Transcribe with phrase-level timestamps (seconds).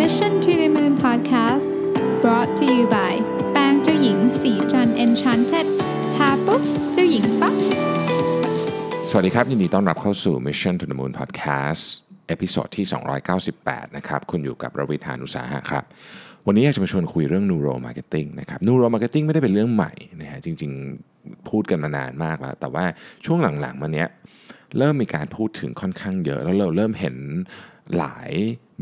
[0.00, 1.70] Mission to the Moon Podcast
[2.22, 3.14] brought to you by
[3.52, 5.66] แปรงเจ้าหญิงศรีจันทร์ Enchanted
[6.14, 7.54] ทาปุ๊บเจ้าหญิงปั๊บ
[9.08, 11.82] สวัสดีครับ ยินดีต้อนรับเข้าสู่ Mission to the Moon Podcast
[12.28, 12.86] episode ที่
[13.40, 15.84] 298 นะครับ คุณอยู่กับรวิศ หาญอุตสาหะครับ
[16.46, 20.72] วันนี้อยากจะมาชวนคุยเรื่อง Neuromarketing นะครับ Neuromarketing ไม่ได้เป็นเรื่องใหม่นะฮะ จริง
[21.10, 22.84] ๆ พูดกันมานานมากแล้ว แต่ว่า
[23.24, 24.08] ช่วงหลังๆ มาเนี้ย
[24.78, 27.16] เริ่มมีการพูดถึงค่อนข้างเยอะ แล้วเราเริ่มเห็น
[27.98, 28.30] หลาย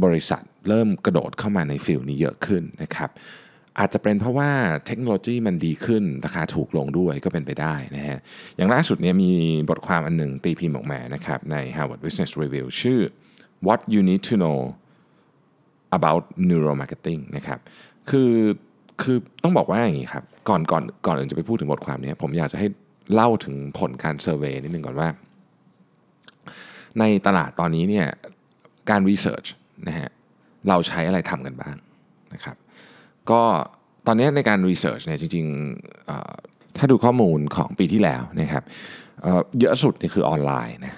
[0.05, 3.11] บริษัทเริ่มกระโดดเข้ามาใน field นี้เยอะขึ้นนะครับ
[3.79, 4.51] อาจจะเป็นเพราะว่า
[4.87, 8.19] เทคโนโลยีมันดีขึ้น ราคาถูกลงด้วยก็เป็นไปได้นะฮะ
[8.57, 9.30] อย่างล่าสุดเนี่ยมี
[9.71, 13.01] บทความอันหนึ่งตีพิมพ์ออกมานะครับใน Harvard Business Review ชื่อ
[13.66, 14.59] What You Need to Know
[15.97, 17.59] about Neuromarketing นะครับ
[18.11, 18.33] คือ
[19.02, 22.69] คือต้องบอกว่าอย่างนี้ครับก่อนก่อนก่อนอื่นจะไปพูดถึงบทความนี้ผมอยากจะให้
[23.15, 25.09] เล่าถึงผลการ survey นิดนึงก่อนว่า
[26.99, 28.07] ในตลาดตอนนี้เนี่ย
[28.91, 29.47] การรีเสิร์ช
[29.88, 30.10] นะฮะ
[30.69, 31.77] เราใช้อะไรทำกันบ้าง
[32.34, 32.57] นะครับ
[33.30, 33.43] ก็
[34.07, 38.65] ตอนนี้ในการรีเสิร์ชเนี่ยจริงๆถ้าดูข้อมูลของปีที่แล้วนะครับ
[39.23, 40.95] เเยอะสุดนี่คือออนไลน์นะ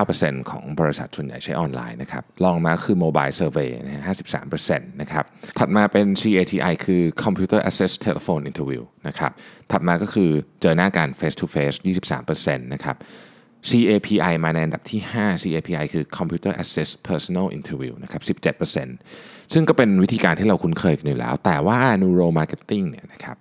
[0.00, 4.04] 79%ของบริษัทส่วนใหญ่ใช้ออนไลน์นะครับรองมาคือ Mobile Survey นะฮะ
[4.50, 5.24] 53%นะครับ
[5.58, 9.32] ถัดมาเป็น CATI คือ Computer Access Telephone Interview นะครับ
[9.72, 11.76] ถัดมาก็คือเจอหน้ากัน Face to Face
[12.26, 12.96] 23%นะครับ
[13.68, 18.22] CAPI มาในอันดับที่ 5 CAPI คือ Computer Access Personal Interview นะครับ
[18.98, 23.36] 17%ซึ่งก็เป็นวิธีการที่เราคุ้นเคยกันอยู่แล้ว แต่ว่า Neuro Marketing เนี่ยนะครับ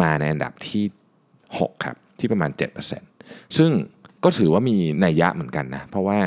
[0.00, 0.84] มาในอันดับที่
[1.36, 2.50] 6 ครับ ที่ประมาณ
[3.04, 3.70] 7%ซึ่ง
[4.24, 6.18] ก็ถือว่ามีนัยยะเหมือนกันนะ เพราะว่า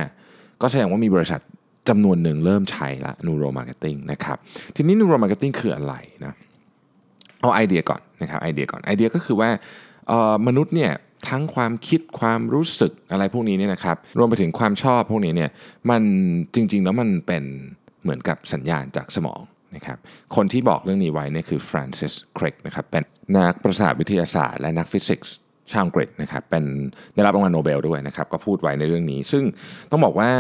[0.62, 1.42] ก็แสดงว่ามีบริษัท
[1.90, 4.38] จำนวนหนึ่งเริ่มใช้ละ Neuro Marketing นะครับ
[4.76, 5.94] ทีนี้ Neuro Marketing คืออะไร
[6.24, 6.34] นะ
[7.42, 9.50] เอาไอเดียก่อนนะครับไอเดียก่อนไอเดียก็คือว่า
[10.48, 10.92] มนุษย์เนี่ย
[11.30, 15.50] ทั้งความคิดความรู้สึกอะไรพวกนี้เนี่ยนะครับ รวมไปถึงความชอบพวกนี้เนี่ย
[15.90, 16.02] มัน
[16.56, 17.44] จริง ๆ แล้วมันเป็น
[18.04, 19.42] เหมือนกับสัญญาณจากสมอง
[19.76, 19.98] นะครับ
[20.36, 23.04] คนที่บอกเรื่องนี้ไว้เนี่ยคือ Francis Crick นะครับเป็น
[23.36, 25.34] นักประสาทวิทยาศาสตร์ และนักฟิสิกส์
[25.72, 26.64] ชาวอังกฤษนะครับเป็น
[27.14, 29.44] ได้รับรางวัลโนเบลด้วยนะครับก็พูดไว้ในเรื่องนี้ ซึ่ง
[29.92, 30.32] ต้องบอกว่า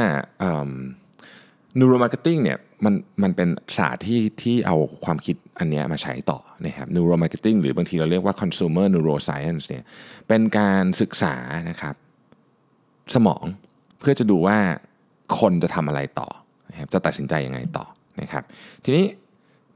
[1.75, 2.93] เอิ่ม Neuro Marketing เนี่ยมัน
[3.23, 9.83] มันเป็นศาสตร์ที่ที่เอาความคิดอันนี้มาใช้ต่อนะครับ Neuro Marketing หรือบางทีเราเรียกว่า Consumer Neuroscience เนี่ย
[10.27, 11.35] เป็นการศึกษา
[11.69, 11.95] นะครับ
[13.15, 13.43] สมอง
[13.99, 14.57] เพื่อจะดูว่า
[15.39, 16.29] คนจะทำอะไรต่อ
[16.69, 17.85] นะครับจะตัดสินใจยังไงต่อ
[18.21, 18.43] นะครับ
[18.83, 19.05] ทีนี้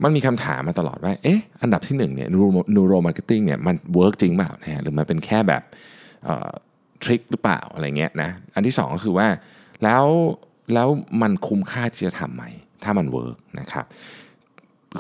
[0.03, 5.63] มันมีคำถามมาตลอดว่าเอ๊ะอันดับที่หนึ่งเนี่ย Neuro- Neuro Marketing เนี่ยมัน work จริงเปล่านะฮะหรือมันเป็นแค่แบบ
[6.23, 6.51] เออ
[7.03, 9.28] ทริคหรือเปล่าอะไรเงี้ยนะอันที่สองก็คือว่า
[9.84, 10.05] แล้ว
[10.73, 10.87] แล้ว
[11.21, 12.43] มันคุ้มค่าที่จะทำไหม
[12.83, 13.85] ถ้ามันเวิร์กนะครับ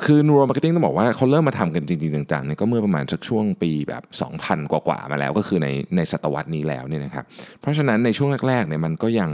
[0.05, 4.03] คือ Neuro Marketing ต้องบอกว่าเขาเริ่มมาทำกันจริง ๆ จังๆเนี่ยก็เมื่อประมาณสักช่วงปีแบบ
[4.37, 7.25] 2,000 กว่าๆมาแล้วก็คือในในศตวรรษนี้แล้วเนี่ยนะครับ
[7.61, 9.31] เพราะฉะนั้นในช่วงแรกๆเนี่ยมันก็ยัง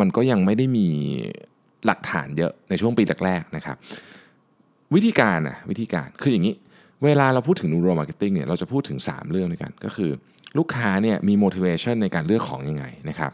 [0.00, 0.86] มันก็ยังไม่ได้มี
[1.86, 3.76] หลักฐานเยอะในช่วงปีแรกๆนะครับ
[4.94, 6.54] วิธีการนะวิธีการคืออย่างนี้
[7.04, 10.10] เวลาเราพูดถึง Neuro Marketing เนี่ยเราจะพูดถึง 3 เรื่องด้วยกัน ก็คือ
[10.58, 13.32] ลูกค้าเนี่ยมี motivation ในการเลือกของยังไงนะครับ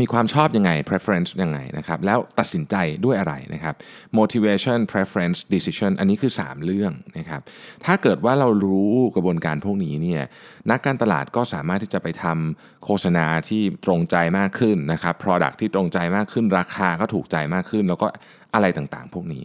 [0.00, 3.74] มีความชอบยังไง preference ยังไงนะครับแล้วตัดสินใจด้วยอะไรนะครับ
[4.18, 7.42] motivation preference decision อันนี้คือ 3 เรื่องนะครับ
[7.84, 10.22] ถ้าเกิดว่าเรารู้กระบวนการพวกนี้เนี่ย
[10.70, 18.06] นักการตลาดก็สามารถที่จะไปทำโฆษณาที่ตรงใจมากขึ้นนะครับ product ที่ตรงใจมากขึ้น ราคาก็ถูกใจมากขึ้น แล้วก็
[18.54, 19.42] อะไรต่างๆ พวกนี้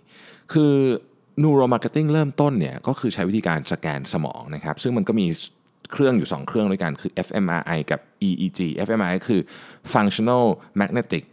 [0.53, 0.73] คือ
[1.43, 5.27] Neuro Marketing เริ่มต้นเนี่ยก็คือใช้วิธีการสแกนสมองนะครับซึ่งมันก็มี
[5.91, 9.41] เครื่องอยู่ 2 เครื่องด้วยกันคือ fMRI กับ EEG fMRI คือ
[9.93, 10.45] Functional
[10.79, 11.23] Magnetic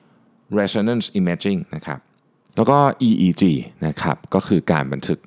[0.59, 1.99] Resonance Imaging นะครับ
[2.57, 2.79] แล้วก็
[3.09, 3.45] EEG
[3.87, 5.19] นะครับก็คือการบันทึก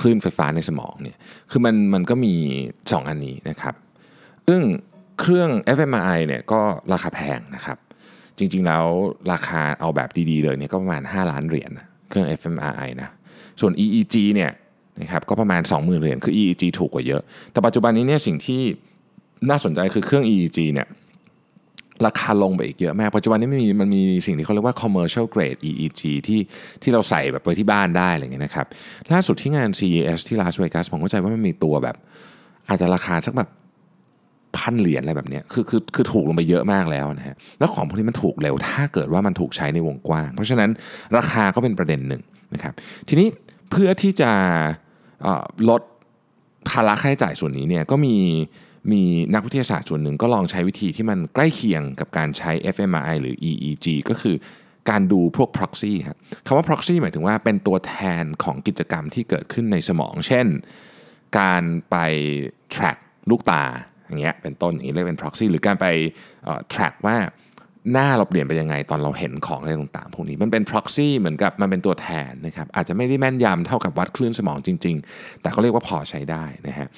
[0.00, 1.16] คลื่นไฟฟ้าในสมองเนี่ย
[1.50, 2.34] คือมันมันก็มี
[2.72, 3.74] 2 อันนี้นะครับ
[4.48, 4.62] ซึ่ง
[5.20, 6.60] เครื่อง fMRI เนี่ยก็
[6.92, 7.78] ราคาแพงนะครับ
[8.38, 8.84] จริงๆแล้ว
[9.32, 13.10] ราคาเอาแบบดีๆเลยเนี่ยก็ประมาณ 5 ล้านเหรียญนะเครื่อง fMRI นะ
[13.60, 14.50] ส่วน EEG เนี่ย
[15.02, 18.60] นะครับก็ประมาณ 20,000เหรียญคือ EEG ถูกกว่าเยอะ แต่ปัจจุบันนี้เนี่ยสิ่งที่
[19.50, 20.88] น่าสนใจคือเครื่อง EEG เนี่ย
[22.06, 26.40] ราคาลงไปอีกเยอะมาก ปัจจุบันนี้มันมีมันมีสิ่งที่เขาเรียกว่า commercial grade EEG ที่
[26.82, 28.66] ที่เราใส่แบบไปที่บ้านได้อะไรเงี้ยนะครับ
[29.12, 31.96] ล่าสุดที่งาน CES ที่ลาสเวกัสผมเข้าใจว่ามันมีตัวแบบ
[32.68, 33.48] อาจจะราคาสักแบบ
[34.56, 40.70] พันเหรียญอะไรแบบเนี้ยคือคือคือถูกลงไปเยอะมากแล้วนะฮะ แล้วของพวกนี้มันถูกเร็ว ถ้าเกิดว่ามันถูกใช้ในวงกว้าง เพราะฉะนั้น
[41.16, 42.22] ราคาก็เป็นประเด็นหนึ่ง
[42.54, 42.74] นะครับ
[43.08, 43.28] ทีนี้
[43.70, 44.30] เพื่อที่จะ
[45.68, 45.82] ลด
[46.68, 48.16] ภาระค่าใช้จ่ายส่วนนี้เนี่ยก็มี
[48.92, 49.02] มี
[49.34, 54.36] นักวิทยาศาสตร์ส่วนหนึ่งก็ลองใช้วิธีที่มันใกล้เคียงกับการใช้ fMRI หรือ EEG ก็คือ
[54.90, 60.46] การดูพวก proxy ครับคำว่า proxy หมายถึงว่าเป็นตัวแทนของกิจกรรมที่เกิดขึ้นในสมอง เช่น
[61.38, 61.96] การไป
[62.74, 62.98] track
[63.30, 63.64] ลูกตา
[64.06, 65.86] อย่างเงี้ยเป็นต้นอย่างนี้เรียกเป็น proxy หรือการไป
[66.72, 67.16] track ว่า
[67.92, 76.88] หน้าเราเปลี่ยนไปยังไงตอนเราเห็นของอะไรต่างๆ พวกนี้มันเป็น proxy เหมือนกับมันเป็นตัวแทนนะครับอาจจะไม่ได้แม่นยำเท่ากับวัดคลื่นสมองจริง ๆ แต่ก็เรียกว่าพอใช้ได้นะฮะ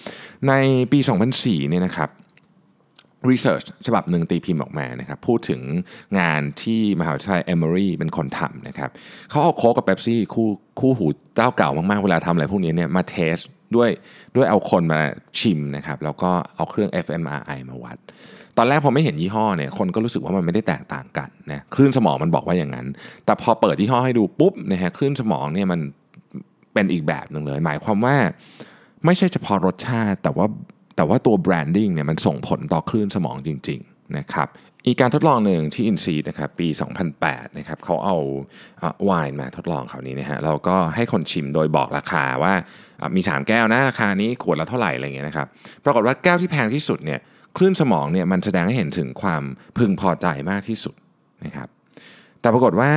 [0.48, 0.52] ใน
[0.92, 0.98] ปี
[1.34, 2.10] 2004เนี่ยนะครับ
[3.30, 5.60] Research ฉบับหนึ่งตีพิมพ์ออกมานะครับพูดถึง
[6.18, 8.90] งานที่มหาวิทยาลัยเอมอรีเป็นคนทำนะครับ
[9.30, 10.48] เขาเอาโค้กกับเป๊ปซี่คู่
[10.80, 11.06] คู่หู
[11.36, 13.38] เจ้าเก่ามากๆ เวลาทำอะไรพวกนี้เนี่ยมา test
[13.76, 13.90] ด้วย
[14.36, 15.00] ด้วยเอาคนมา
[15.38, 17.98] ชิมนะครับแล้วก็เอาเครื่อง fMRI มาวัด
[18.58, 22.86] ตอนแรกพอไม่เห็นยี่ห้อเนี่ยคนก็รู้สึกว่ามันไม่ได้แตกต่างกันนะคลื่นสมองมันบอกว่าอย่างนั้น
[23.24, 25.80] แต่พอเปิดยี่ห้อให้ดูปุ๊บนะฮะคลื่นสมองเนี่ยมัน
[26.74, 28.16] เป็นอีกแบบหนึ่งเลย หมายความว่า
[29.04, 30.46] ไม่ใช่เฉพาะรสชาติ แต่ว่า
[30.96, 34.48] แต่ว่าตัว branding เนี่ยมันส่งผลต่อคลื่นสมองจริงๆนะครับ
[34.86, 36.68] อีกการทดลองหนึ่งที่อินซีนะครับปี
[37.12, 38.16] 2008นะครับเขาเอา
[39.04, 42.54] ไวน์มาทดลองคราวนี้นะฮะเราก็ให้คนชิมโดยบอกราคาว่า
[43.16, 45.46] มี 3 แก้วนะราคานี้ขวดละเท่าไหร่อะไรเงี้ยนะครับ
[45.84, 47.20] ปรากฏว่าแก้วที่แพงที่สุดเนี่ย
[47.56, 49.42] คลื่นสมองเนี่ยมันแสดงให้เห็นถึงความ
[49.78, 50.94] พึงพอใจมากที่สุด
[51.44, 51.68] นะครับ
[52.40, 52.90] แต่ปรากฏว่า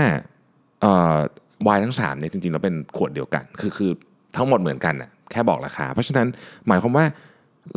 [1.64, 3.92] ไวน์ทั้ง3เนี่ยจริงๆเราเป็นขวดเดียวกัน คือคือ
[4.36, 6.28] ทั้งหมดเหมือนกันนะแค่บอกราคา เพราะฉะนั้น
[6.68, 7.06] หมายความว่า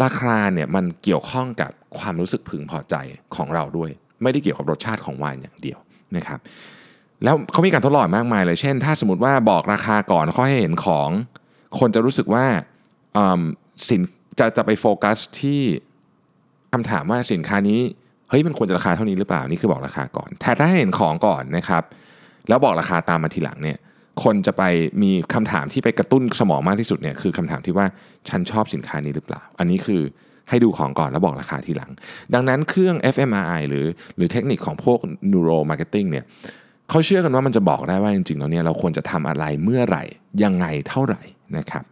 [0.04, 2.94] ราคาเนี่ยมันเกี่ยวข้องกับความรู้สึกพึงพอใจ
[3.36, 3.90] ของเราด้วย
[4.22, 5.78] ไม่ได้เกี่ยวกับรสชาติของไวน์อย่างเดียว
[6.16, 6.38] นะครับ
[7.24, 11.08] แล้วเขามีการทดลองมากมายเลย เช่น ถ้าสมมติว่าบอกราคาก่อนเขาให้เห็นของ
[11.78, 12.44] คนจะรู้สึกว่า
[13.88, 14.02] สิน
[14.38, 15.62] จะจะไปโฟกัสที่
[16.72, 17.80] คำถามว่าสินค้านี้
[18.30, 21.82] เฮ้ยมันควรจะราคาเท่านี้หรือเปล่านี่คือบอกราคาก่อน แต่ถ้าเห็นของก่อนนะครับ
[22.48, 23.78] แล้วบอกราคาตามมาทีหลังเนี่ย
[24.24, 24.62] คนจะไป
[25.02, 27.86] มีคำถามที่ไปกระตุ้นสมองมากที่สุดเนี่ยคือคำถามที่ว่า
[28.28, 30.02] ฉันชอบสินค้านี้หรือเปล่า อันนี้คือ
[30.48, 31.90] ให้ดูของก่อนแล้วบอกราคาทีหลัง
[32.34, 34.98] ดังนั้นเครื่อง fMRI หรือหรือเทคนิคของพวก
[35.32, 36.24] neuro marketing เนี่ย
[36.90, 40.04] เขาเชื่อกันว่ามันจะบอกได้ว่าจริงๆแล้วเนี่ยเราควรจะทำอะไรเมื่อไหร่
[40.44, 41.22] ยังไงเท่าไหร่
[41.58, 41.84] นะครับ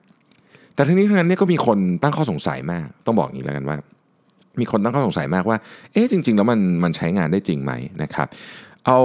[0.75, 3.77] แต่ทีนี้ทั้งนั้นเนี่ยก็มีคนตั้งข้อสงสัยมาก ต้องบอกอย่างนี้แล้วกันว่า
[4.61, 5.59] มีคนตั้งข้อสงสัยมากว่า
[5.93, 7.73] เอ๊ะจริง ๆ แล้วมันมันใช้งานได้จริงไหม
[8.03, 8.29] นะครับ
[8.87, 9.01] เอา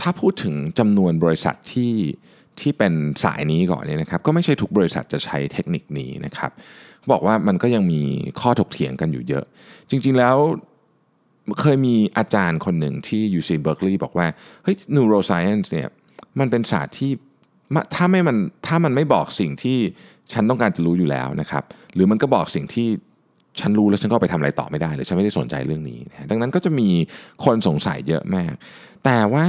[0.00, 1.92] ถ้าพูดถึงจำนวนบริษัทที่
[2.60, 2.92] ที่เป็น
[3.24, 6.50] สายนี้ก่อนเนี่ยนะครับ ก็ไม่ใช่ทุกบริษัทจะใช้เทคนิคนี้นะครับ
[7.10, 8.02] บอกว่ามันก็ยังมี
[8.40, 9.44] ข้อถกเถียงกันอยู่เยอะ
[9.90, 10.36] จริง ๆแล้ว
[11.60, 14.26] เคยมีอาจารย์คนหนึ่งที่ UC Berkeley บอกว่า
[14.62, 15.88] เฮ้ย neuroscience เนี่ย
[16.38, 17.10] มันเป็นศาสตร์ที่
[17.94, 18.36] ถ้าไม่มัน
[18.66, 19.78] ถ้ามันไม่บอกสิ่งที่
[20.32, 21.64] ฉันต้องการจะรู้อยู่แล้วนะครับ
[21.94, 22.88] หรือมันก็บอกสิ่งที่
[23.60, 26.88] ฉันรู้แล้วฉันก็ไปทำอะไรต่อไม่ได้หรือฉันไม่ได้สนใจเรื่องนี้นะดังนั้นก็จะมี
[27.44, 28.52] คนสงสัยเยอะมาก
[29.04, 29.46] แต่ว่า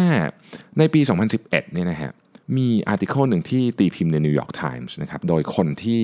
[0.78, 1.02] ในปี
[1.38, 2.12] 2011เนี่ยนะฮะ
[2.58, 6.04] มี article หนึ่งที่ตีพิมพ์ใน New York Times นะครับโดยคนที่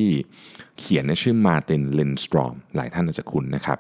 [0.80, 3.78] เขียนชื่อ Martin Lindstrom หลายท่านอาจจะคุ้นนะครับ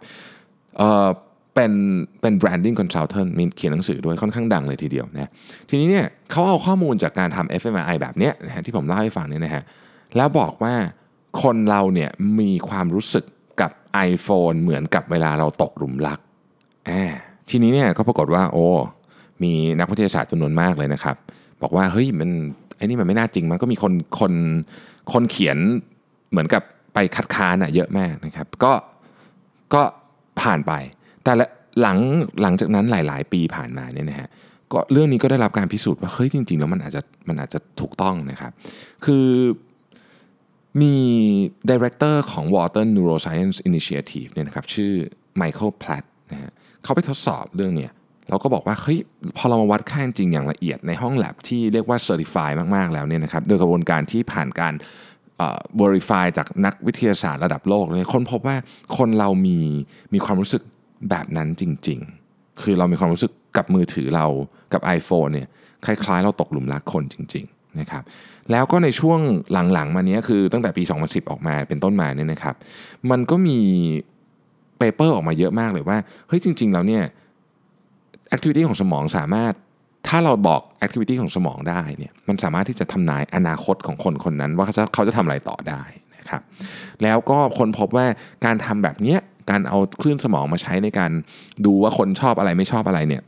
[1.58, 1.74] เป็น
[2.22, 5.32] เป็น branding consultant มีเขียนหนังสือด้วยค่อนข้างดังเลยทีเดียวนะ
[5.70, 9.64] ทีนี้เนี่ยเขาเอาข้อมูลจากการทำ fMRI แบบเนี้ยนะฮะที่ผมเล่าให้ฟังเนี่ยนะฮะ
[10.16, 10.74] แล้วบอกว่า
[11.42, 12.10] คนเราเนี่ย
[12.40, 13.26] มีความรู้สึก
[13.62, 13.72] กับ
[14.10, 16.20] iPhone เหมือนกับเวลาเราตกหลุมรัก
[17.50, 18.68] ทีนี้เนี่ยก็ปรากฏว่า โอ้
[19.44, 21.16] มีนักวิทยาศาสตร์จำนวนมากเลยนะครับ
[21.62, 22.30] บอกว่าเฮ้ยมัน
[22.78, 24.34] ไอ้นี่มันไม่น่าจริงมันก็มีคนคน
[25.14, 25.58] คนเขียน
[26.32, 26.64] เหมือนกับ
[26.94, 28.72] ไปคัดค้านอะเยอะมากนะครับ ก็
[29.74, 29.82] ก็
[30.42, 30.74] ผ่านไป
[31.28, 31.36] แต่
[31.82, 31.98] หลัง
[32.42, 34.30] หลังจากนั้นหลาย ๆ ปีผ่านมาเนี่ยนะฮะ
[34.72, 38.52] ก็เรื่องนี้ก็ได้รับการพิสูจน์ว่าเฮ้ยจริง ๆ แล้วมันอาจจะมันอาจจะถูกต้องนะครับ
[39.06, 39.26] คือ
[40.82, 40.96] มี
[41.70, 44.92] director ของ Wharton Neuroscience Initiative เนี่ยนะครับชื่อ
[45.38, 46.52] ไมเคิลแพลตนะฮะ
[46.84, 47.92] เขาไปทดสอบเรื่องเนี้ย
[48.30, 49.00] เราก็บอกว่าเฮ้ย
[49.38, 54.74] พอเรามาวัดค่าจริงอย่างละเอียดในห้องแลบที่เรียกว่า Certify มาก ๆ แล้วเนี่ยนะครับโดยกระบวนการที่ผ่านการ
[55.82, 58.56] verify จากนักวิทยาศาสตร์ระดับโลกเลยค้นพบว่า
[58.98, 59.60] คนเรามี
[60.14, 60.64] มีความรู้สึก
[61.10, 62.00] แบบนั้นจริง
[62.30, 64.26] ๆ คือเรามีความรู้สึกกับมือถือเรา
[64.74, 65.48] กับ iPhone เนี่ย
[65.86, 68.04] คล้ายๆ เราตกหลุมรักคนจริงๆนะครับ
[68.52, 69.20] แล้วก็ในช่วง
[69.74, 72.56] หลังๆ มานี้คือตั้งแต่ปี 2010 ออกมาเป็นต้นมาเนี่ยนะครับ
[73.12, 73.60] มันก็มี
[74.78, 77.04] paper ออกมาเยอะมากเลยว่าเฮ้ยจริง ๆ แล้วเนี่ย
[78.30, 79.54] activity ของสมองสามารถ
[80.08, 85.84] ถ้าเราบอก activity ของสมองได้เนี่ยมันสามารถที่จะทำนายอนาคตของคนคนนั้นว่าเขาจะเขาจะทำอะไรต่อได้
[86.16, 86.42] นะครับ
[87.04, 88.06] แล้วก็ค้นพบว่า
[88.46, 91.12] การทำแบบเนี้ย การเอาคลื่นสมองมาใช้ในการ
[91.66, 93.24] ดูว่าคนชอบอะไรไม่ชอบอะไรเนี่ย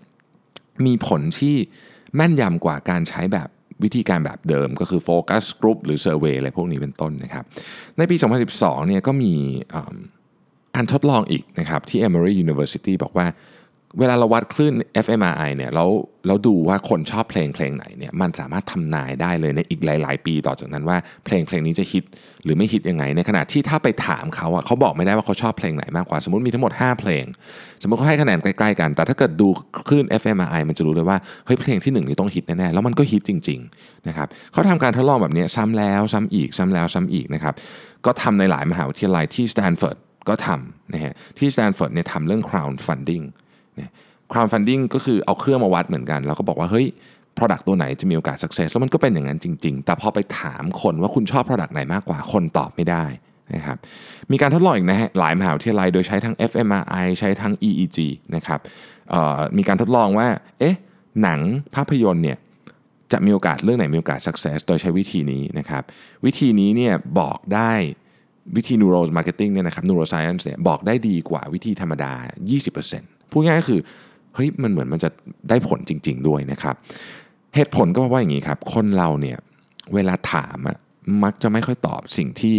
[0.85, 1.55] มีผลที่
[2.15, 3.49] แม่นยำกว่าการใช้แบบ
[3.83, 7.43] วิธีการแบบเดิมก็คือ focus group หรือ survey อะไรพวกนี้เป็นต้นนะครับ
[7.97, 8.15] ในปี
[8.51, 9.33] 2012 เนี่ยก็มี
[10.75, 13.25] การทดลองอีกนะครับที่ Emory University บอกว่า
[13.99, 14.73] เวลาเราวัดคลื่น
[15.05, 15.89] fMRI เนี่ยแล้ว
[16.27, 22.03] เราดูว่าคนชอบเพลงเพลงไหนเนี่ยมันสามารถทำนายได้เลยในอีกหลาย ๆ ปีต่อจากนั้นว่าเพลงเพลงนี้จะฮิต
[22.43, 27.25] หรือไม่ฮิตยังไง ในขณะที่ถ้าไปถามเขาอะเขาบอกไม่ได้ว่าเขาชอบเพลงไหนมากกว่าสมมติมีทั้งหมด 5 เพลง
[27.81, 29.47] สมมติเขาให้คะแนนใกล้ๆกัน แต่ถ้าเกิดดู
[29.87, 37.53] คลื่น fMRI มันจะรู้เลยว่าเฮ้ยเพลงที่ 1 นี่ต้องฮิตแน่ๆแล้วมันก็ฮิตจริงๆนะครับเขาทำการทดลองแบบนี้ซ้ำแล้วซ้ำอีกซ้ำแล้วซ้ำอีกนะครับ
[38.05, 39.97] ก็ทำในหลายมหาวิทยาลัยที่สแตนฟอร์ด
[40.29, 43.25] ก็ทำนะฮะที่สแตนฟอร์ดเนี่ยทำเรื่อง crowdfunding
[43.79, 43.91] เนี่ย
[44.31, 46.87] crowdfunding ก็คือเอาเครื่องมาวัดเหมือนกัน แล้วก็บอกว่าเฮ้ย
[47.37, 53.05] product ตัวไหนจะมีโอกาส success แล้วมันก็เป็นอย่างนั้นจริง ๆ แต่พอไปถามคนว่าคุณชอบ product ไหนมากกว่าคนตอบไม่ได้
[53.55, 53.77] นะครับ
[54.31, 57.97] มีการทดลองอีกนะฮะหลายมหาวิทยาลัยโดยใช้ทั้ง fMRI ใช้ทั้ง EEG
[58.35, 58.59] นะครับ
[59.57, 60.27] มีการทดลองว่า
[60.59, 60.75] เอ๊ะ
[61.21, 61.39] หนัง
[61.75, 62.37] ภาพยนตร์เนี่ย
[63.11, 65.83] จะมีโอกาสเรื่องไหนมีโอกาส success โดยใช้วิธีนี้นะครับ
[66.25, 67.71] วิธีนี้เนี่ยบอกได้
[68.55, 72.13] วิธี neuro marketing เนี่ยนะครับ neuroscience เนี่ยบอกได้ดีกว่าวิธีธรรมดา
[72.69, 73.79] 20% พูดง่ายก็คือ
[74.35, 75.09] เฮ้ยมันเหมือนมันจะ
[75.49, 76.75] ได้ผลจริง ๆ ด้วยนะครับ
[77.55, 79.37] เหตุผลก็เพราะว่าอย่างนี้ครับ คนเราเนี่ย
[79.93, 80.77] เวลาถามอะ
[81.23, 82.57] มักจะไม่ค่อยตอบสิ่งที่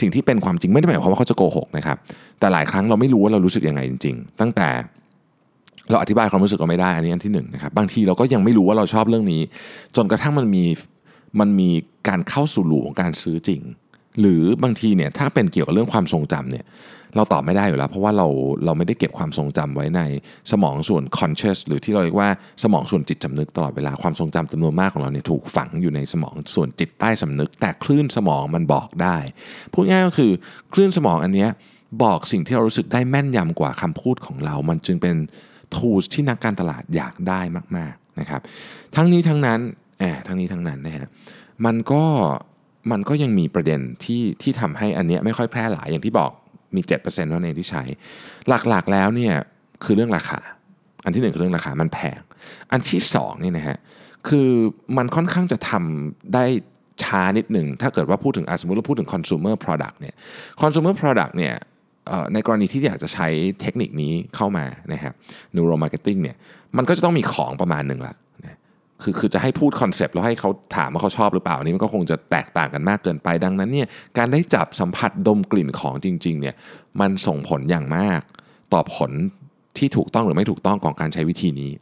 [0.00, 1.96] สิ่งที่เป็นความจริงไม่ได้หมายความว่าเขาจะโกหกนะครับ
[2.38, 4.68] แต่หลายครั้งเราไม่รู้ว่าเรารู้สึกยังไงจริง ๆ ตั้งแต่
[5.90, 9.42] เราอธิบายความรู้สึกเราไม่ได้อันนี้อันที่หนึ่งนะครับบางทีเราก็ยังไม่รู้ว่าเราชอบเรื่องนี้
[9.96, 10.64] จนกระทั่งมันมี
[11.40, 11.70] มันมี
[12.08, 13.60] การเข้าสู่หลูของการซื้อจริง
[14.20, 16.64] หรือบางทีเนี่ยถ้าเป็นเกี่ยวกับเรื่องความทรงจำเนี่ย
[17.16, 18.26] เราตอบไม่ได้อยู่แล้ว เพราะว่าเรา
[18.64, 20.00] เราไม่ได้เก็บความทรงจำไว้ใน
[20.52, 22.30] สมองส่วน conscious หรือที่เราเรียกว่า
[22.62, 29.16] สมองส่วนจิตสำนึกตลอดเวลาความทรงจำจำนวนมากของเราเนี่ยถูกฝังอยู่ในสมองส่วนจิตใต้สำนึก แต่คลื่นสมองมันบอกได้
[29.72, 30.30] พูดง่ายก็คือ
[30.72, 31.50] คลื่นสมองอันเนี้ย
[32.02, 35.16] บอกสิ่งที่เรารู้สึกได้แม่นยำกว่าคำพูดของเรา มันจึงเป็น
[35.74, 37.40] tools ที่นักการตลาดอยากได้
[37.76, 38.40] มากๆนะครับ
[38.96, 39.60] ทั้งนี้ทั้งนั้น
[40.00, 41.06] แอบทั้งนี้ทั้งนั้นนะฮะ
[41.64, 42.04] มันก็
[42.90, 46.30] มันก็ยังมีประเด็นที่ที่ทำให้อันเนี้ยไม่ค่อยแพร่หลายอย่างที่บอก
[46.74, 47.82] มี 7%เท่านั้นเองที่ใช้
[48.68, 49.34] หลักๆแล้วเนี่ย
[49.84, 50.40] คือเรื่องราคา
[51.04, 52.20] อันที่หนึ่งคือเรื่องราคามันแพง
[52.72, 53.78] อันที่สองนี่นะฮะ
[54.28, 54.48] คือ
[54.96, 56.44] มันค่อนข้างจะทำได้
[57.02, 60.14] ช้านิดหนึ่ง ถ้าเกิดว่าพูดถึงสมมติเราพูดถึง consumer product เนี่ย
[60.60, 61.54] consumer product เนี่ย
[62.32, 63.28] ในกรณีที่อยากจะใช้
[63.60, 65.14] เทคนิคนี้เข้ามานะครับ
[65.56, 66.36] neuro marketing เนี่ย
[66.76, 68.14] มันก็จะต้องมีของประมาณหนึ่งละ
[69.02, 73.88] คือคือจะให้พูดคอนเซปต์แล้วให้เขาถามว่าเขาชอบหรือเปล่านี่มันก็คงจะแตกต่างกันมากเกินไปดังนั้นเนี่ย
[74.18, 76.54] การได้จับสัมผัสดมกลิ่นของจริงๆเนี่ย
[77.00, 78.20] มันส่งผลอย่างมาก
[78.72, 79.10] ต่อผล
[79.78, 81.72] ที่ถูกต้องหรือไม่ถูกต้องของการใช้วิธีนี้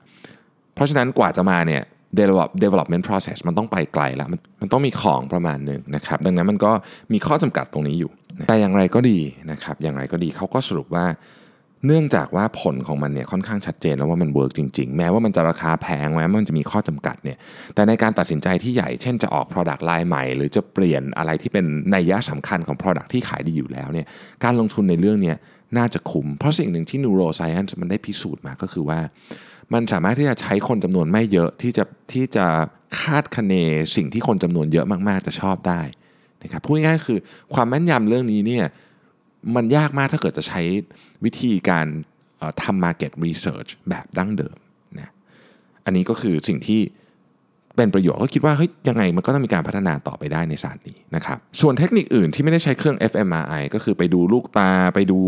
[0.74, 1.82] เพราะฉะนั้นกว่าจะมาเนี่ย
[2.18, 6.72] develop development process มันต้องไปไกลแล้วมันมันต้องมีของประมาณหนึ่งนะครับ ดังนั้นมันก็
[7.12, 8.10] มีข้อจำกัดตรงนี้อยู่
[8.48, 9.18] แต่อย่างไรก็ดี
[9.52, 11.04] นะครับ อย่างไรก็ดีเขาก็สรุปว่า
[11.86, 17.38] เนื่องจากว่าผลของมันเนี่ยค่อนข้างชัดเจนแล้วว่ามัน work จริงๆ แม้ว่ามันจะราคาแพงแม้ว่ามันจะมีข้อจำกัดเนี่ย
[17.74, 21.64] แต่ในการตัดสินใจที่ใหญ่เช่นจะออก Product line ใหม่ หรือจะเปลี่ยนอะไรที่เป็น
[21.94, 24.06] นัยยะสำคัญของ Product ที่ขายดีอยู่แล้วเนี่ย
[24.44, 25.34] การลงทุนในเรื่องนี้
[25.78, 29.00] น่าจะคุ้ม เพราะสิ่งหนึ่งที่ neuroscience มันได้พิสูจน์มาก็คือว่า
[29.72, 32.46] มันสามารถที่จะใช้คนจำนวนไม่เยอะที่จะที่จะ
[33.00, 33.54] คาดคะเน
[33.96, 35.80] สิ่งที่คนจำนวนเยอะมากๆจะชอบได้
[36.42, 37.18] นะครับพูดง่ายๆคือ
[37.54, 38.64] ความแม่นยำเรื่องนี้เนี่ย
[39.56, 40.62] มันยากมากถ้าเกิดจะใช้
[41.24, 41.86] วิธีการ
[42.62, 44.56] ทำ market research แบบดั้งเดิม
[45.00, 45.10] นะ
[45.84, 46.80] อันนี้ก็คือสิ่งที่
[47.76, 55.18] เป็นประโยชน์ก็คิดว่าเฮ้ยยังไงมันก็ต้องมีการพัฒนาต่อไปได้ในศาสตร์นี้นะครับส่วนเทคนิคอื่นที่ไม่ได้ใช้เครื่อง fMRI ก็คือไปดูลูกตาไปดู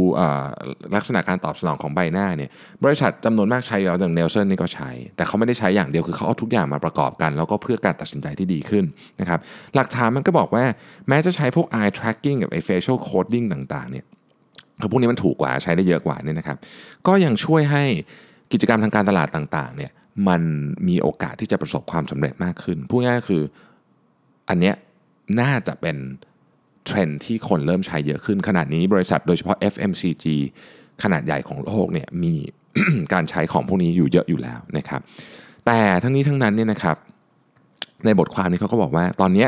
[0.97, 2.51] ลักษณะการตอบสนองของใบหน้าเนี่ย
[2.85, 8.85] บริษัทจำนวนมากใช้แล้วอย่างเนลเซนนี่ก็ใช้ แต่เขาไม่ได้ใช้อย่างเดียวคือเขาเอาทุกอย่างมาประกอบกัน แล้วก็เพื่อการตัดสินใจที่ดีขึ้น
[9.21, 9.39] นะครับ
[9.75, 10.65] หลักฐานมันก็บอกว่า
[11.09, 14.05] แม้จะใช้พวก eye tracking กับ facial coding ต่างๆเนี่ย
[14.81, 16.57] คือพวกนี้มันถูกกว่าใช้ได้เยอะกว่านี่นะครับ
[17.07, 17.85] ก็ยังช่วยให้
[18.53, 19.93] กิจกรรมทางการตลาดต่างๆเนี่ย
[20.29, 20.43] มัน
[20.89, 23.43] มีโอกาสที่จะประสบความสำเร็จมากขึ้น พูดง่ายๆคือ
[24.49, 24.75] อันเนี้ย
[25.41, 25.97] น่าจะเป็น
[26.85, 30.25] เทรนที่คนเริ่มใช้เยอะขึ้น ขนาดนี้บริษัทโดยเฉพาะ FMCG
[31.03, 32.35] ขนาดใหญ่ของโลกเนี่ยมี
[33.13, 35.01] การใช้ของพวกนี้อยู่เยอะอยู่แล้วนะครับ
[35.67, 36.97] แต่ทั้งนี้ทั้งนั้นเนี่ยนะครับ
[38.05, 39.47] ในบทความนี้เขาก็บอกว่าตอนนี้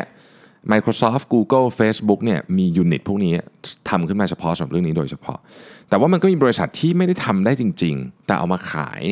[0.72, 3.32] Microsoft Google Facebook เนี่ยมียูนิตพวกนี้
[3.88, 5.38] ทำขึ้นมาเฉพาะสำหรับเรื่องนี้โดยเฉพาะ
[5.88, 9.02] แต่ว่ามันก็มีบริษัทที่ไม่ได้ทำได้จริง ๆ แต่เอามาขาย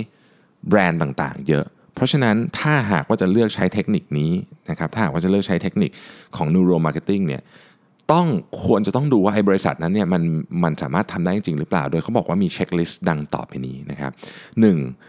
[0.69, 4.33] แบรนด์ต่างๆ เยอะ เพราะฉะนั้นถ้าหากว่าจะเลือกใช้เทคนิคนี้
[4.71, 5.91] นะครับถ้าหากว่าจะเลือกใช้เทคนิค
[6.37, 7.43] ของ Neuro Marketing เนี่ย
[8.13, 8.27] ต้อง
[8.65, 10.23] ควรจะต้องดูว่าไอ้บริษัทนั้นเนี่ยมัน
[10.63, 14.13] มันสามารถทำได้จริงหรือเปล่า โดยเขาบอกว่ามีเช็คลิสต์ดังต่อไปนี้นะครับ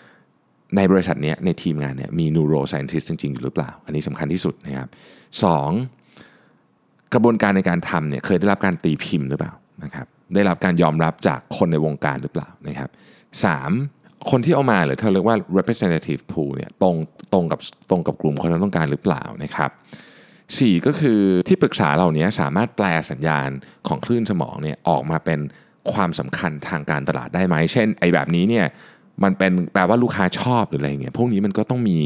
[0.09, 0.75] 1.
[0.75, 4.87] ในบริษัทนี้ในทีมงานเนี่ยมี neuro scientist จริง ๆ อยู่หรือเปล่า อันนี้สำคัญที่สุดนะครับ
[5.43, 5.69] สอง
[7.13, 12.89] กระบวนการในการทำเนี่ยเคยได้รับการตีพิมพ์หรือเปล่านะครับได้รับการยอมรับจากคนในวงการหรือเปล่านะครับ
[13.43, 13.71] สาม
[14.29, 16.95] คนที่เอามาหรือเธอเรียกว่า representative pool เนี่ยตรง
[17.33, 17.59] ตรงกับ
[17.89, 19.69] ตรงกับกลุ่มคนที่ต้องการหรือเปล่านะครับ
[20.59, 23.49] สี่ก็คือที่ปรึกษาเหล่านี้สามารถแปลสัญญาณ
[23.87, 25.39] ของคลื่นสมองเนี่ยออกมาเป็น
[25.93, 28.65] ความสำคัญทางการตลาดได้ไหม เช่นไอ้แบบนี้เนี่ย
[29.23, 31.99] มันเป็นแปลว่าลูกค้าชอบหรืออะไรเงี้ยพวกนี้มันก็ต้องมี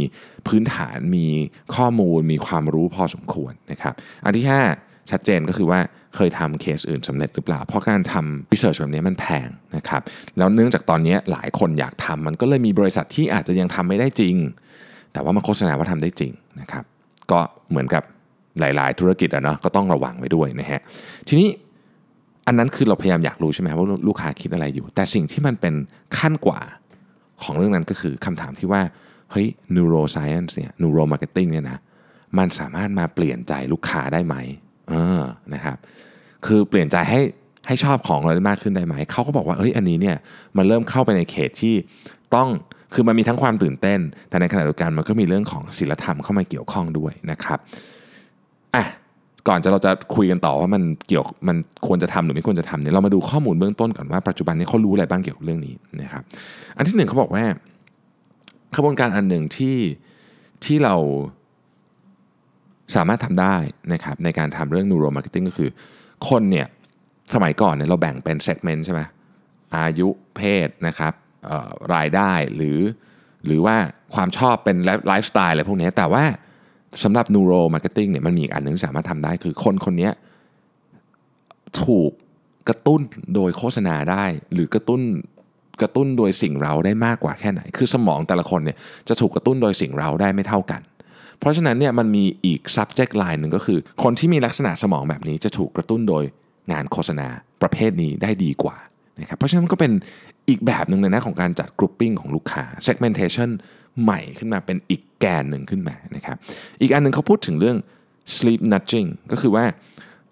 [0.48, 1.28] พื้นฐานมี
[1.76, 3.94] ข้อมูลมีความรู้พอสมควรนะครับ
[4.26, 5.80] อันที่ 5 ชัดเจนก็คือว่า
[6.16, 10.02] เคยทำเคสอื่นสำเร็จหรือเปล่า เพราะการทำวิจัยแบบนี้มันแพงนะครับ
[10.38, 14.36] แล้วเนื่องจากตอนนี้หลายคนอยากทำมันก็เลยมีบริษัทที่อาจจะยังทำไม่ได้จริง
[15.14, 16.32] แต่ว่ามาโฆษณาว่าทำได้จริง
[16.62, 16.84] นะครับ
[17.32, 17.40] ก็
[17.70, 18.04] เหมือนกับ
[18.60, 20.82] หลาย ๆ ธุรกิจอะเนาะก็ต้องระวังไว้ด้วยนะฮะ
[21.28, 21.50] ทีนี้
[22.48, 25.74] อันนั้นคือเราพยายามอยากรู้ใช่ไหมว่าลูกค้าคิดอะไรอยู่ แต่สิ่งที่มันเป็น
[26.18, 26.60] ขั้นกว่า
[27.44, 28.82] ของเรื่องนั้นก็คือคำถามที่ว่า
[29.32, 31.80] เฮ้ย neuroscience เนี่ย neuromarketing เนี่ยนะ
[32.38, 34.36] มันสามารถมาเปลี่ยนใจลูกค้าได้ไหม
[34.92, 35.22] เออ
[35.54, 35.78] นะครับ
[36.46, 37.20] คือเปลี่ยนใจให้
[37.68, 40.16] ให้ชอบของเราได้มากขึ้นได้ไหม เขาก็บอกว่าเฮ้ยอันนี้เนี่ย
[40.58, 41.76] มันเริ่มเข้าไปในเขตที่
[42.36, 42.50] ต้อง
[42.94, 47.60] คือมันมีทั้งความตื่นเต้น แต่ในขณะเดียวกันมันก็มีเรื่องของศีลธรรมเข้ามาเกี่ยวข้องด้วยนะครับ
[48.76, 48.86] อะ
[49.48, 51.58] ก่อนจะเราจะคุยกันต่อว่ามันเกี่ยวมัน
[51.88, 56.24] ควรจะทำหรือไม่ควรจะทำเนี่ยเรามาดูข้อมูลเบื้องต้นก่อนว่าปัจจุบันนี้เขารู้อะไรบ้างเกี่ยวกับเรื่องนี้นะครับ
[56.78, 57.44] อันที่หนึ่งเขาบอกว่า
[58.76, 59.78] ขบวนการอันหนึ่งที่
[60.66, 60.96] ที่เรา
[62.96, 63.56] สามารถทำได้
[63.94, 65.70] นะครับในการทำเรื่อง neuro marketing ก็คือ
[66.30, 66.68] คนเนี่ย
[67.34, 69.02] สมัยก่อนเนี่ยเราแบ่งเป็น segment ใช่ไหม
[69.76, 71.14] อายุเพศนะครับ
[71.96, 72.80] รายได้หรือ
[73.46, 73.76] หรือว่า
[74.16, 76.24] ความชอบเป็นไลฟ์สไตล์อะไรพวกนี้แต่ว่า
[77.04, 80.10] สำหรับ neuro marketing เนี่ยมันมีอีกอันหนึ่งสามารถทำได้คือคนคนนี้
[81.84, 82.12] ถูก
[82.70, 83.02] กระตุ้น
[83.36, 85.02] โดยโฆษณาได้ หรือกระตุ้น
[85.82, 90.82] กระตุ้นโดยสิ่งเราได้มากกว่าแค่ไหน คือสมองแต่ละคนเนี่ยจะถูกกระตุ้นโดยสิ่งเราได้ไม่เท่ากัน
[91.42, 96.24] เพราะฉะนั้นเนี่ยมันมีอีก subject line หนึ่งก็คือ คนที่มีลักษณะสมองแบบนี้จะถูกกระตุ้นโดย
[96.72, 97.28] งานโฆษณา
[97.62, 98.78] ประเภทนี้ได้ดีกว่า
[99.22, 99.92] นะครับเพราะฉะนั้นก็เป็น
[100.50, 103.50] อีกแบบหนึ่งเลยนะของการจัด grouping ของลูกค้า segmentation
[104.02, 106.38] ใหม่ขึ้นมาเป็นอีกแกนหนึ่งขึ้นมานะครับ
[106.82, 107.78] อีกอันหนึ่งเขาพูดถึงเรื่อง
[108.36, 109.66] sleep nudging ก็คือว่า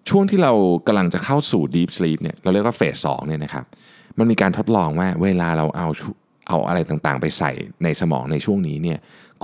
[0.10, 0.54] ช่วงที่เรา
[0.88, 3.66] กำลังจะเข้าสู่ deep sleep เนี่ยเราเรียกว่าเฟสสองเนี่ยนะครับ
[4.18, 5.88] มันมีการทดลองว่าเวลาเราเอา
[6.50, 7.52] เอาอะไรต่างๆ ไปใส่
[7.84, 9.00] ในสมองในช่วงนี้เนี่ย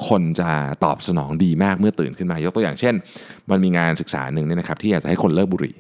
[0.07, 0.49] คนจะ
[0.83, 2.93] ตอบสนองดีมากเมื่อตื่นขึ้นมายกตัวอย่างเช่น
[3.49, 5.75] มันมีงานศึกษาหนึ่งเนี่ยนะครับที่อยากจะให้คนเลิกบุหรี่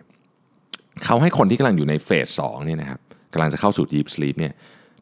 [1.03, 2.99] เขาให้คนที่กำลังอยู่ในเฟสสองเนี่ยนะครับ
[3.33, 4.53] กำลังจะเข้าสู่ deep sleep เนี่ย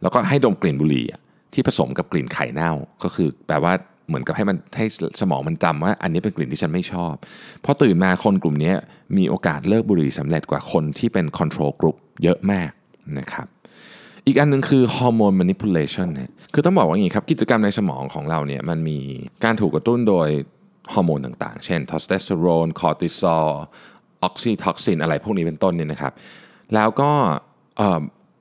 [0.01, 1.05] แล้วก็ให้ดมกลิ่นบุหรี่
[1.53, 2.71] ที่ผสมกับกลิ่นไข่เน่า
[3.03, 3.73] ก็คือแปลว่า
[4.07, 4.85] เหมือนกับให้มันให้
[5.21, 7.13] สมองมันจำว่า อันนี้เป็นกลิ่นที่ฉันไม่ชอบ
[7.65, 8.73] พอตื่นมาคนกลุ่มนี้
[9.17, 12.69] มีโอกาสเลิกบุหรี่สำเร็จกว่าคนที่เป็น control group เยอะมาก
[13.19, 13.47] นะครับ
[14.27, 18.99] อีกอันนึงคือฮอร์โมน manipulation เนี่ยคือต้องบอกว่าอย่างนี้ครับ กิจกรรมในสมองของเราเนี่ยมันมี
[19.43, 20.29] การถูกกระตุ้นโดย
[20.93, 23.47] ฮอร์โมนต่างๆ เช่น testosterone cortisol
[24.23, 26.13] oxytocin อะไรพวกนี้เป็นต้นเนี่ยนะครับ
[26.75, 27.11] แล้วก็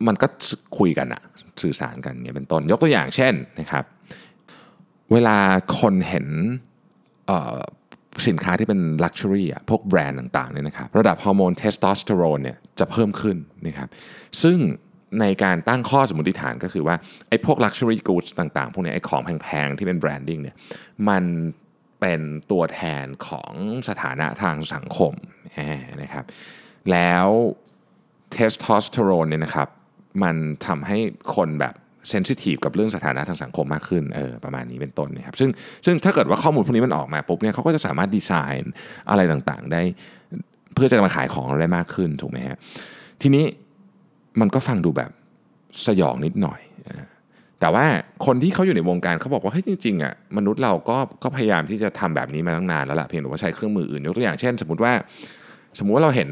[0.07, 0.27] มันก็
[0.79, 1.23] คุยกันอะ
[1.62, 3.85] สื่อสารกันเนี่ยเป็นต้น ยกตัวอย่างเช่นนะครับ
[5.12, 5.37] เวลา
[5.81, 6.27] คนเห็น
[8.27, 13.88] สินค้าที่เป็น luxury อะพวกแบรนด์ต่างๆเนี่ยนะครับ ระดับฮอร์โมนเทสโทสเตอโรนเนี่ยจะเพิ่มขึ้นนะครับ
[14.42, 14.59] ซึ่ง
[15.20, 16.96] ในการตั้งข้อสมมติฐานก็คือว่า
[17.29, 20.57] ไอ้พวกลักชัวรี่กู๊ดต่างๆ พวกนี้ไอ้ของแพงๆ ที่เป็น branding เนี่ย
[21.09, 21.25] มัน
[22.01, 22.20] เป็น
[22.51, 23.53] ตัวแทนของ
[23.88, 25.12] สถานะทางสังคม
[26.03, 26.25] นะครับ
[26.92, 27.27] แล้ว
[28.33, 29.68] เทสโทสเตอโรนเนี่ยนะครับ
[30.22, 30.98] มันทำให้
[31.37, 31.75] คนแบบ
[32.11, 35.51] sensitive กับเรื่องสถานะทางสังคมมากขึ้นเออประมาณนี้เป็นต้นนะครับซึ่ง
[35.87, 38.72] ซึ่งถ้าเกิดว่าข้อมูลพวกนี้มันออกมาปุ๊บเนี่ยเขาก็จะสามารถดีไซน์
[39.11, 39.83] อะไรต่างๆ ได้
[40.75, 42.57] เพื่อจะมาขายของเราได้มากขึ้นถูกไหมฮะ
[43.22, 43.44] ทีนี้
[44.40, 45.11] มันก็ฟังดูแบบ
[45.87, 46.61] สยองนิดหน่อย
[47.61, 47.85] แต่ว่า
[48.27, 54.92] คนที่เขาอยู่ในวงการเขาบอกว่าเฮ้ยจริงๆอะมนุษย์เราก็ก็พยายามที่จะทำแบบนี้มาตั้งนานแล้วล่ะเพียงแต่ว่าใช้เครื่องมืออื่นยกตัวอย่างเช่น สมมติว่า
[55.79, 56.31] สมมุติว่าเราเห็น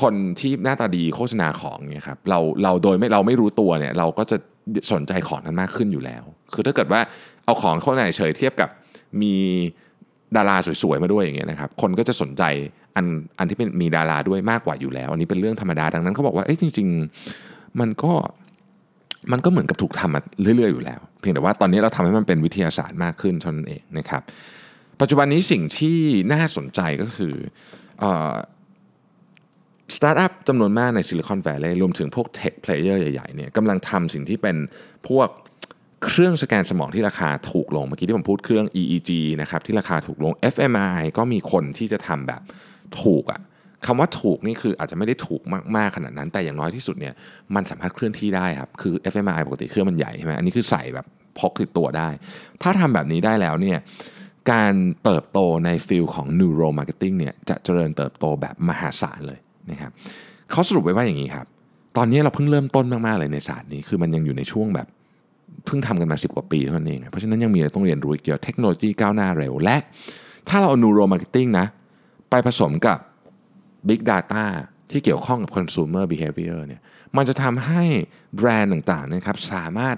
[0.00, 4.36] คนที่หน้าตาดีโฆษณาของเนี่ยครับเราเราโดยไม่เราไม่รู้ตัวเนี่ย เราก็จะ
[4.92, 7.00] สนใจของนั้นมากขึ้นอยู่แล้ว คือถ้าเกิดว่า
[7.44, 8.70] เอาของโฆษณาเฉยเทียบกับ
[9.22, 9.34] มี
[10.36, 12.42] ดาราสวยๆมาด้วยอย่างเงี้ยนะครับคนก็จะสนใจ
[12.96, 13.06] อัน
[13.38, 16.88] อันที่เป็นมีดาราด้วยมากกว่าอยู่แล้ว อันนี้เป็นเรื่องธรรมดาดังนั้นเขาบอกว่าเอ้ยจริง
[17.34, 18.12] ๆ มันก็
[19.32, 24.22] มันก็เหมือนกับถูกทำมาเรื่อยๆอยู่แล้ว เพียงแต่ว่าตอนนี้เราทำให้มันเป็นวิทยาศาสตร์มากขึ้นเท่านั้นเองนะครับ
[25.00, 25.98] ปัจจุบันนี้สิ่งที่
[26.32, 27.34] น่าสนใจก็คือ
[29.96, 34.56] สตาร์ทอัพจำนวนมากใน Silicon Valley รวมถึงพวก tech player ใหญ่ๆเนี่ยกำลังทำสิ่งที่เป็น
[35.08, 35.28] พวก
[36.04, 42.42] เครื่องสแกนสมองที่ราคาถูกลง เมื่อกี้ที่ผมพูดเครื่อง EEG นะครับที่ราคาถูกลง fMRI ก็มีคนที่จะทำแบบ
[43.02, 43.40] ถูกอะ่ะ
[43.86, 45.42] คำว่าถูกนี่คืออาจจะไม่ได้ถูก
[45.76, 47.14] มากๆขนาดนั้น แต่อย่างน้อยที่สุดเนี่ย
[47.54, 51.06] มันสามารถเคลื่อนที่ได้ครับ คือ fMRI ปกติเครื่องมันใหญ่ใช่ไหมอันนี้คือใส่แบบ
[51.38, 52.08] พกติดตัวได้
[52.62, 53.78] ถ้าทำแบบนี้ได้แล้วเนี่ย
[54.52, 59.38] การเติบโตในฟิลของ neuro marketing เนี่ยจะเจริญเติบโตแบบมหาศาลเลย
[59.70, 59.92] นะครับ
[60.50, 61.46] เขาสรุปไว้ว่าอย่างนี้ครับ
[61.96, 64.88] ตอนนี้เราเพิ่งเริ่มต้นมากๆเลยในศาสตร์นี้คือมันยังอยู่ในช่วงแบบ
[65.66, 69.76] เพิ่งทำกันมา 10 กว่าปีเท่านั้นเอง เพราะฉะนั้นยังมีอะไรต้องเรียนรู้อีกเยอะเทคโนโลยีก้าวหน้าเร็ว และ
[70.48, 71.66] ถ้าเราเอา neuro marketing นะ
[72.30, 72.98] ไปผสมกับ
[73.88, 74.44] big data
[74.90, 76.80] ที่เกี่ยวข้องกับ consumer behavior เนี่ย
[77.16, 77.82] มันจะทำให้
[78.36, 79.96] แบรนด์ต่างๆนะครับสามารถ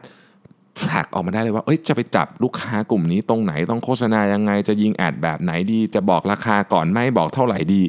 [0.80, 7.82] track ออกมาได้เลยว่า เอ้ย จะไปจับลูกค้ากลุ่มนี้ตรงไหน ต้องโฆษณายังไง จะยิงแอดแบบไหนดี จะบอกราคาก่อนไม่บอกเท่าไหร่ดี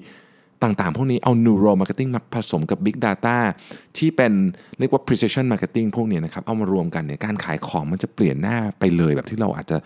[0.64, 3.38] ต่างๆ พวกนี้เอา neuro marketing มาผสมกับ big data
[3.98, 4.34] ที่เป็น
[4.80, 9.78] เรียกว่า precision marketing พวกนี้นะครับ เอามารวมกันเนี่ยการขายของมันจะเปลี่ยนหน้าไปเลยแบบที่เราอาจจะ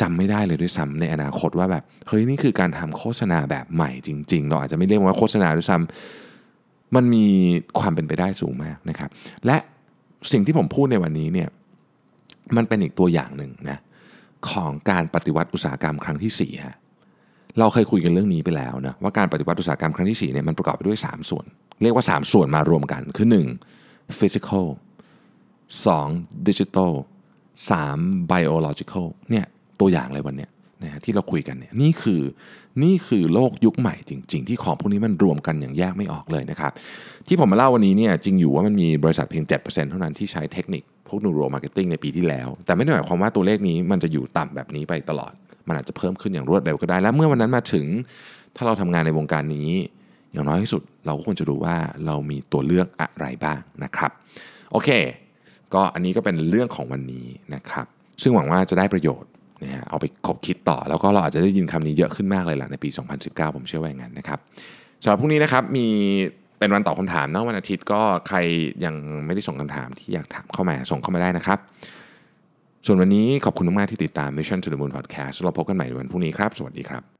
[0.00, 7.26] จำไม่ได้เลยด้วยซ้ำในอนาคตว่าแบบเฮ้ยนี่คือการทำโฆษณาแบบใหม่จริง ๆ เราอาจจะไม่เรียกว่าโฆษณาด้วยซ้ำมันมี
[7.78, 9.10] ความเป็นไปได้สูงมากนะครับ
[9.46, 9.56] และ
[10.32, 11.48] สิ่งที่ผมพูดในวันนี้เนี่ย
[12.56, 13.78] มันเป็นอีกตัวอย่างหนึ่งนะ
[14.50, 16.76] ของการปฏิวัติอุตสาหกรรมครั้งที่4ฮะ
[17.58, 21.44] เราเคยคุยกันเรื่องนี้ไปแล้วนะว่าการปฏิวัติอุตสาหกรรมครั้งที่4เนี่ยมันประกอบไปด้วย 3 ส่วน
[21.82, 23.26] เรียกว่า 3 ส่วนมารวมกันคือ
[23.72, 24.18] 1.
[24.18, 24.66] physical
[25.76, 26.48] 2.
[26.48, 26.92] digital
[27.70, 28.32] 3.
[28.32, 29.44] biological เนี่ย
[29.80, 30.50] ตัวอย่างเลยวันเนี้ย
[30.82, 32.22] นะฮะที่เราคุยกันเนี่ยนี่คือ
[32.82, 36.72] นี่คือโลกยุคใหม่จริง ๆ ที่ของพวกนี้มันรวมกันอย่างแยกไม่ออกเลยนะครับ
[37.26, 45.32] ที่ผมมาเล่าวันนี้เนี่ยจริงอยู่ว่ามันมีบริษัทเพียง 7%เท่านั้นที่ใช้เทคนิคพวก neuromarketing ในปีที่แล้ว แต่ไม่ได้หมายความว่าตัวเลขนี้มันจะอยู่ต่ำแบบนี้ไปตลอด
[45.68, 47.86] มันอาจจะเพิ่มขึ้นอย่างรวดเร็วก็ได้ และเมื่อวันนั้นมาถึง
[48.56, 49.68] ถ้าเราทำงานในวงการนี้
[50.32, 54.10] อย่างน้อยที่สุดเราก็ควรจะรู้ว่าเรามีตัวเลือกอะไรบ้างนะครับ
[54.72, 54.88] โอเค
[55.74, 57.86] ก็อันนี้ก็เป็นเรื่องของวันนี้นะครับ
[58.22, 59.30] ซึ่งหวังว่าจะได้ประโยชน์
[59.62, 62.88] นะฮะเอาไปคบคิดต่อ แล้วก็เราอาจจะได้ยินคำนี้เยอะขึ้นมากเลยลังในปี
[63.22, 64.38] 2019 ผมเชื่อว่าอย่างนั้นนะครับ
[65.02, 65.86] สำหรับพรุ่งนี้นะครับมี
[66.58, 68.38] เป็นวันตอบคำถามนะวันอาทิตย์ก็ใคร
[68.84, 68.94] ยัง
[69.26, 71.58] ไม่ได้ส่งคำถามที่อยากถามเข้ามาส่งเข้ามาได้นะครับ
[72.86, 77.11] ส่วนวันนี้ขอบคุณมากๆที่ติดตาม Mission to the Moon Podcast เราพบกันใหม่ในวันพรุ่งนี้ครับ สวัสดีครับ